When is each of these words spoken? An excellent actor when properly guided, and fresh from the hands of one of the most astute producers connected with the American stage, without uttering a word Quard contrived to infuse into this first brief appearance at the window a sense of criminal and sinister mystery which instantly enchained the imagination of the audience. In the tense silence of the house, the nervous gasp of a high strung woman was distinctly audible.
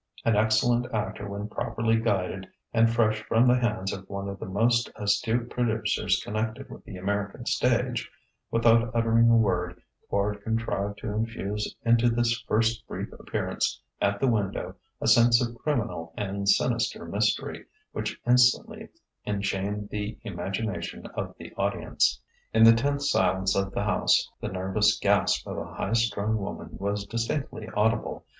An 0.25 0.35
excellent 0.35 0.91
actor 0.91 1.29
when 1.29 1.47
properly 1.47 1.95
guided, 1.97 2.47
and 2.73 2.91
fresh 2.91 3.21
from 3.21 3.47
the 3.47 3.59
hands 3.59 3.93
of 3.93 4.09
one 4.09 4.27
of 4.29 4.39
the 4.39 4.47
most 4.47 4.89
astute 4.95 5.47
producers 5.51 6.19
connected 6.23 6.71
with 6.71 6.83
the 6.85 6.95
American 6.97 7.45
stage, 7.45 8.09
without 8.49 8.89
uttering 8.95 9.29
a 9.29 9.37
word 9.37 9.79
Quard 10.11 10.41
contrived 10.41 10.97
to 10.97 11.13
infuse 11.13 11.75
into 11.85 12.09
this 12.09 12.41
first 12.47 12.87
brief 12.87 13.09
appearance 13.13 13.79
at 14.01 14.19
the 14.19 14.25
window 14.27 14.73
a 14.99 15.05
sense 15.05 15.39
of 15.39 15.53
criminal 15.55 16.15
and 16.17 16.49
sinister 16.49 17.05
mystery 17.05 17.65
which 17.91 18.19
instantly 18.25 18.89
enchained 19.27 19.89
the 19.89 20.17
imagination 20.23 21.05
of 21.13 21.35
the 21.37 21.53
audience. 21.57 22.19
In 22.55 22.63
the 22.63 22.73
tense 22.73 23.11
silence 23.11 23.55
of 23.55 23.71
the 23.71 23.83
house, 23.83 24.27
the 24.41 24.47
nervous 24.47 24.97
gasp 24.97 25.45
of 25.47 25.59
a 25.59 25.73
high 25.75 25.93
strung 25.93 26.39
woman 26.39 26.69
was 26.79 27.05
distinctly 27.05 27.67
audible. 27.75 28.25